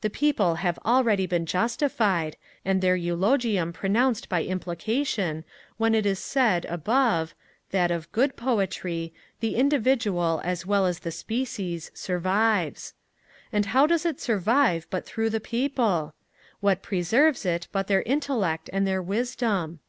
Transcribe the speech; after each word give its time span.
The 0.00 0.10
People 0.10 0.54
have 0.62 0.78
already 0.84 1.26
been 1.26 1.44
justified, 1.44 2.36
and 2.64 2.80
their 2.80 2.94
eulogium 2.94 3.72
pronounced 3.72 4.28
by 4.28 4.44
implication, 4.44 5.42
when 5.76 5.92
it 5.92 6.04
was 6.06 6.20
said, 6.20 6.64
above 6.66 7.34
that, 7.72 7.90
of 7.90 8.12
good 8.12 8.36
poetry, 8.36 9.12
the 9.40 9.56
individual, 9.56 10.40
as 10.44 10.66
well 10.66 10.86
as 10.86 11.00
the 11.00 11.10
species, 11.10 11.90
survives. 11.94 12.94
And 13.52 13.66
how 13.66 13.88
does 13.88 14.06
it 14.06 14.20
survive 14.20 14.86
but 14.88 15.04
through 15.04 15.30
the 15.30 15.40
People? 15.40 16.14
What 16.60 16.80
preserves 16.80 17.44
it 17.44 17.66
but 17.72 17.88
their 17.88 18.02
intellect 18.02 18.70
and 18.72 18.86
their 18.86 19.02
wisdom? 19.02 19.80